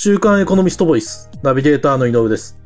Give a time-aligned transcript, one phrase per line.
[0.00, 2.56] 週刊エコノミストボイス、ナビゲーターの井上です。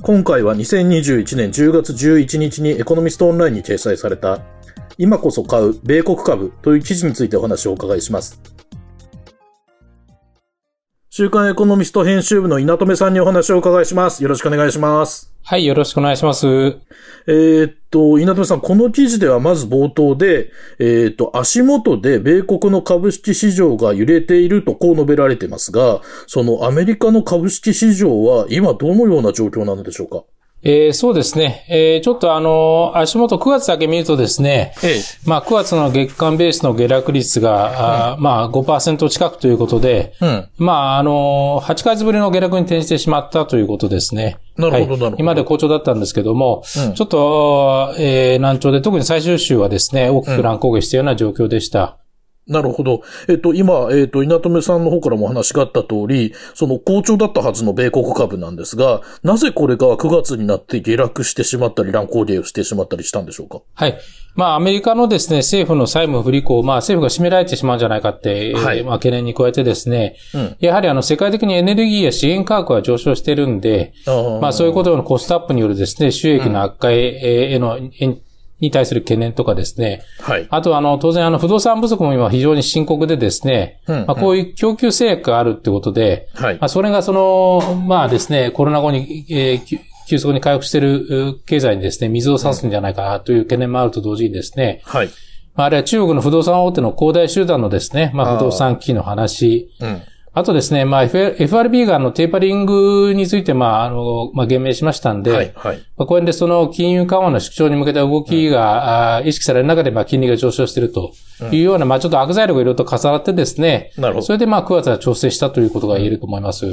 [0.00, 4.42] 今回は2021年10月11日にエコノミストオンラインに掲載された、
[4.96, 8.40] 今こそ買う米国株という記事についてお話をお伺いします。
[11.18, 14.22] 週刊エコノミスト編集部の稲留さんにお話をお伺いします。
[14.22, 15.32] よろしくお願いします。
[15.42, 16.46] はい、よろしくお願いします。
[16.46, 30.22] えーっと、稲留さん、この記事ではまず冒頭で、えーっと、足元で米国の株式市場が揺れているとこう述べられていますが、そのアメリカの株式市場は今どのような状況なのでしょうか？
[30.68, 31.64] えー、そうですね。
[31.68, 35.02] えー、ちょっとあの、足元9月だけ見るとですね、ええ。
[35.24, 40.48] まあ9月の月間ベースの下落率が、あーまあ5%近くということで、うん。
[40.58, 44.24] まああの、8ヶ月ぶりの下落に転じてしまったということですね。
[44.24, 51.98] はいなるほどなるほど今まで好調だったんですけども、うんちょっと、えー、難聴で、特に最終週はですね、大きく乱高下したような状況でした。
[52.48, 53.02] なるほど。
[53.28, 63.62] えっと、今、えっと、稲留さんの方からもお話があった通り、その好調だったはずの米国株なんですが、なぜこれが9月になって下落してしまったり、乱高下をしてしまったりしたんでしょうか？
[63.74, 63.98] はい。
[64.36, 78.06] まあ、アメリカのですね、政府の債務不履行、まあ、政府が占められてしまうんじゃないかって、はいえーまあ、懸念に加えてですね、うんやはりあの、世界的にエネルギーや資源価格が上昇してるんで、あまあ、そういうことのコストアップによるですね、収益の悪化へへの、へ
[78.60, 80.46] に対する懸念とかですね、はい。
[80.50, 86.54] あとはあの、当然あの、不動産不足も今非常に深刻でですね、うんまあ、こういう供給制約があるってことで、はい。
[86.54, 90.98] まあ、それがその、まあですね、コロナ後に、えー急急速に回復している
[91.30, 95.10] う経済にですね、水を差すんじゃないかなという懸念もあると同時にですね、はい。
[95.56, 100.02] まあ、あるいは中国の不動産大手の恒大集団のですね、まあ、不動産危機の話、うん。
[100.38, 105.52] あとですね、まあ、FRB があの、テーパリングについて、まあ、あの、まあ、言明しましたんで、はい。
[105.56, 105.78] はい。
[105.96, 111.12] まあ、これでその金融緩和の縮小に向けた動きが、あー意識される中で、まあ、金利が上昇していると
[111.52, 116.66] いうような、まあ、ちょっと悪材料がいろいろと重なってですね、なるほどそれでまあ、9月は調整したということが言えると思います。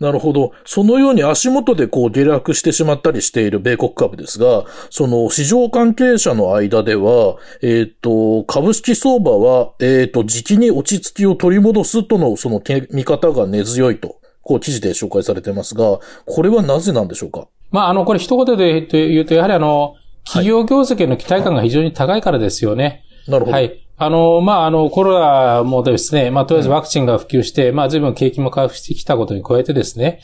[0.00, 0.52] なるほど。
[0.64, 17.46] そのように足元でこう下落してしまったりしている米国株ですが、その市場関係者の間では、えっ、と、株式相場は、えっ、と、時期に落ち着きを取り戻すとのそのけ見方が根強いと、こう記事で紹介されてますが、これはなぜなんでしょうか？
[17.70, 23.04] まあ、あの、これ一言で言うと、やはりあの、企業業績への期待感が非常に高いからですよね。
[23.26, 23.52] なるほど。
[23.52, 23.81] はい。
[23.98, 30.20] あの、まあ、あの、コロナもですね、まあ、とりあえずワクチンが普及して、まあ、随分景気も回復してきたことに加えてですね、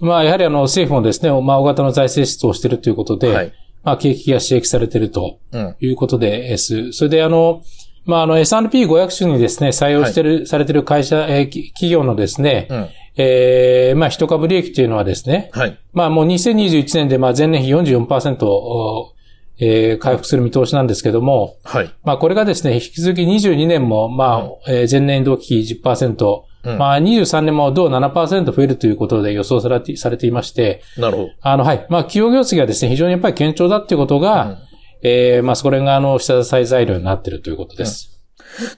[0.00, 3.52] まあ、やはりあの、政府もですね、まあ、大型の財政出動をしているということで、はい
[3.84, 5.60] まあ、景気が刺激されているとうん。
[5.60, 5.76] うん。
[5.78, 6.92] いうことです。
[6.92, 7.62] それで、あの、
[8.06, 12.88] まあ、あの、S&P500 種にですね、採用してる、されている会社、えーき企業のですね、うん。
[13.16, 15.78] えーまあ、一株利益というのはですね、はい。
[15.92, 19.13] まあもう2021年でまあ前年比44%を、
[19.58, 21.90] えー回復する見通しなんですけども、はい。
[22.02, 31.28] まあこれがですね、引き続き22年もまあ、えー前年同期比10%、うんまあ23年も同7%増えるということで予想されてされていまして、なるほど。
[31.42, 34.58] あのはい、まあ企業業績がですね、非常にやっぱり堅調だっていうことが、うん
[35.02, 38.10] えーまあそれがあの下支え材料になっているということです。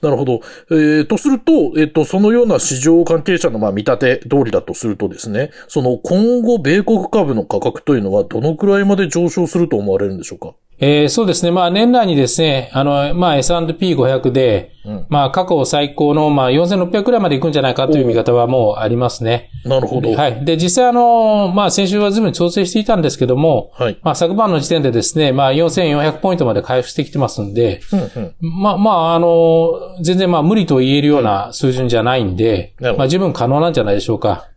[0.01, 0.41] なるほど。
[0.71, 10.55] えー、とすると、えっ、と、そのような市場関係者のまあ見立て通りだとするとですね、その今後米国株の価格というのはどのくらいまで上昇すると思われるんでしょうか？
[10.79, 11.51] えーそうですね。
[11.51, 19.49] まあ年内にですね、あの、まあ S&P500 で、うんまあ過去最高のまあ4600くらいまで行くんじゃないかという見方はもうありますね。
[19.65, 20.13] なるほど。。
[20.13, 20.45] はいい。
[20.45, 23.99] で、実際あの、まあ先週は随分調整していたんですけども、はい。
[24.03, 28.35] まあ昨晩の時点でですね、まあ4400ポイントまで回復してきてますんで、うんうん。
[28.61, 34.47] まあまああの、全然まあ無理と言えるような水準じゃないんで、まあ十分可能なんじゃないでしょうか。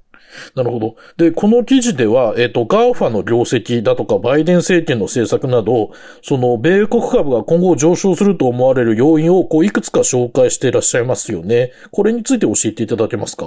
[0.55, 0.97] なるほど。
[1.17, 5.93] で、この記事では、えっ、と、 GAFA の業績だとか、バイデン政権の政策など、
[6.23, 11.73] その、米国株が今後上昇すると思われる要因を、こう、いくつか紹介していらっしゃいますよね。
[11.91, 13.47] これについて教えていただけますか？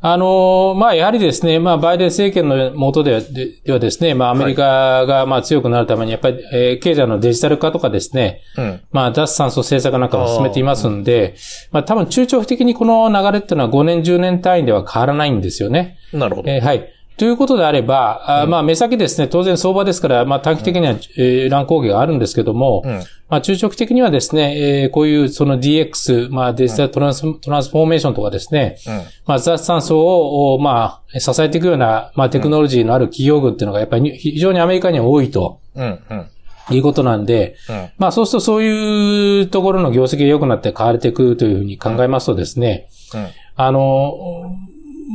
[0.00, 8.80] あの、まあ、やはりですね、まあ、バイデン政権の下ではでではですね、まあ、アメリカが、まあ、強くなるために、やっぱり、えー経済のデジタル化とかですね、うん。
[8.92, 11.34] まあ、脱炭素政策なんかも進めていますんで、
[11.72, 15.98] まあ、多分中長期的にこの流れっていうのは5年、10年単位では変わらないんですよね。
[16.12, 16.50] なるほど。
[16.50, 16.92] えーはい。
[17.18, 23.02] ということであれば、あまあ、目先ですね、当然相場ですから、まあ、短期的には、えー乱高下があるんですけども、うん。
[23.28, 28.94] まあ、中長期的にはですね、えーこういうその DX、まあ、デジタルトランス,、トランスフォーメーションとかですね、うん。
[29.26, 36.00] まあ、脱炭素を、おまあ、支えていくような、まあ、テクノロジーのある企業群っていうのが、やっぱりに非常にアメリカには多いとうん。
[36.10, 36.26] うん。
[36.70, 37.88] いうことなんで、うん。
[37.98, 43.26] まあ、そうするとそういうところの業績が良くなって変われていくというふうに考えますとですね、うん。
[43.56, 44.54] あの、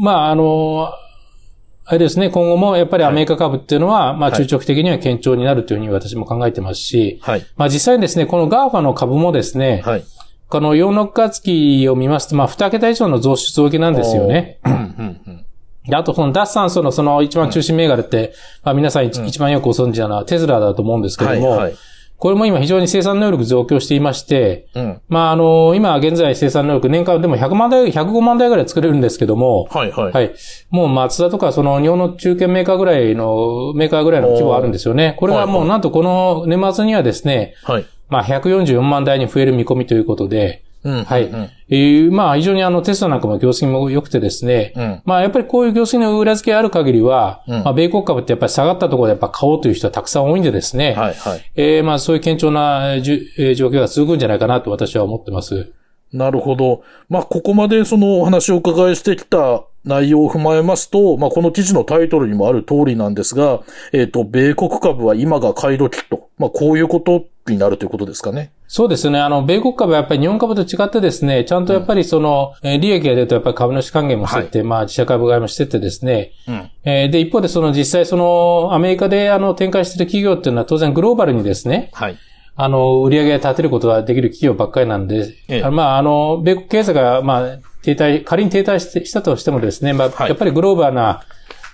[0.04, 0.92] まあ、あの、
[1.86, 7.46] あれですね、今後もやっぱりアメリカ株っていうのは、まあはい中長期的には堅調になるというふうに私も考えてますし、はい。
[7.58, 10.04] まあ実際にですね、この GAFA の株もですね、はい。
[10.48, 14.60] この4、6月期を見ますと、まあ2桁以上の増収増益なんですよね。
[15.92, 18.34] あとその脱炭素のその一番中心銘柄って、
[18.64, 21.76] まあ皆さん一番よくご存知なのはテスラだと思うんですけども、はいはい
[22.24, 30.14] これも今非常に生産能力増強していまして、うん、まあ、あの、今現在生産能力年間でも100万台、105万台ぐらい作れるんですけども、はいはい。
[30.14, 30.34] はい。
[30.70, 35.18] もう松田とかその日本の中堅メーカーぐらいの、メーカーぐらいの規模あるんですよね。
[35.20, 37.86] これがもうなんとこの年末にはですね、はい。
[38.08, 41.30] まあ、144万台に増える見込みということで、はい。
[41.70, 51.52] えー、まあ、非常にあの、テストなんかも業績も良くてですね、うん、まあ、やっぱりこういう業績の裏付けある限りは、うん、まあ、米国株ってやっぱり下がったところでやっぱ買おうという人はたくさん多いんでですね、はい、はい。
[51.56, 55.72] えー、まあ、そういう堅調なじゅ、えー、状況が続くんじゃないかなと私は思ってます。
[56.12, 56.84] なるほど。
[57.10, 68.52] まあ、ここまでそのお話をお伺いしてきた内容を踏まえますと、まあ、この記事のタイトルにもある通りなんですが、えっ、ー、と、米国株は今が買い時と、まあ、こういうことになるということですかね。
[68.74, 69.20] そうですね。
[69.20, 82.18] あの、米国株はやっぱり日本株と違ってですね、ちゃんとやっぱりその、うん、利益が出るとやっぱり株主還元もしてて、はい、まあ自社株買いもしててですね、うん、えー、で、一方でその実際その、アメリカであの、展開している企業っていうのは当然グローバルにですね、はい。
[82.56, 91.22] あの、売り上げを立てることができる企業ばっかりなんで、ええ、まあ、あの、米国経済が、まあ、停滞、仮に停滞したとしてもですね、まあ、はい、やっぱりグローバルな、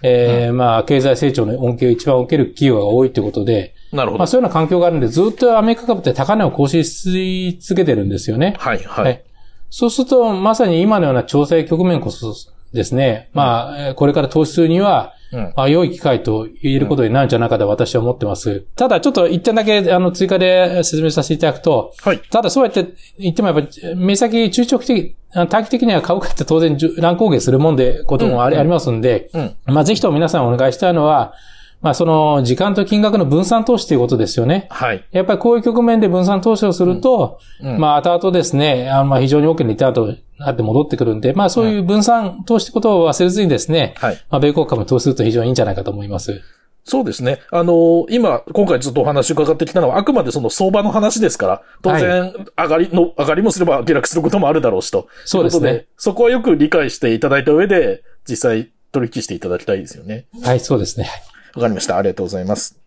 [0.03, 4.19] ええー、まあ、経済成長の恩恵を一番受ける企業が多いということで、なるほど。
[4.19, 8.55] まあそういうような環境があるんで、ずっとアメリカ株って高値を更新し続けてるんですよね。
[8.59, 9.23] はい、はい。
[9.69, 12.33] そうすると、まさに今のような調整局面こそ
[12.73, 18.61] ですね、まあ、これから投資するには、うん、まあ、良い機会と言えることになるんじゃないかと私は思ってます。
[18.75, 22.19] ただ、ちょっと一点だけ、あの、追加で説明させていただくと、はい。
[22.31, 25.15] ただ、そうやって言ってもやっぱり、目先中長期的、
[25.49, 29.55] 短期的には株価って当然乱高下するもんで、こともあり,、ますんで、うん。
[29.65, 31.33] まあ、ぜひとも皆さんお願いしたいのは、
[31.81, 34.67] まあその時間と金額の分散投資ということですよね。
[34.69, 35.05] はい。
[35.11, 44.15] やっぱりこういう局面で分散投資をすると、うんうん、まあ後々ですね、あのまあ非常に大きなリターンとなって戻ってくるんで、まあそういう分散投資ってことを忘れずにですね、はい。
[44.29, 46.41] まあ米国株投資すると非常にいいんじゃないかと思います。
[46.83, 47.39] そうですね。
[47.51, 55.07] あの今、今回ずっとお話伺ってきたのは、あくまでその相場の話ですから、当然、上がりの、はい、上がりもすれば下落することもあるだろうしと。
[55.23, 55.85] そうですね。
[55.97, 60.25] そこはよく理解していただいた上で、実際取引していただきたいですよね。
[60.43, 61.09] はい、そうですね。
[61.55, 61.97] わかりました。
[61.97, 62.79] ありがとうございます。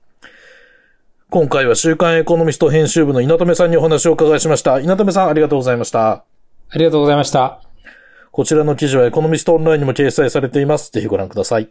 [1.31, 4.81] 今回は週刊エコノミスト編集部の稲留さんにお話をお伺いしました。
[4.81, 6.11] 稲留さん、ありがとうございました。
[6.11, 6.25] あ
[6.75, 7.63] りがとうございました。
[8.31, 10.91] こちらの記事はエコノミストオンラインにも掲載されています。
[10.93, 11.71] ぜひご覧ください。